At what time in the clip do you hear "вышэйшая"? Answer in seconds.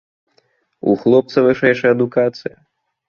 1.49-1.91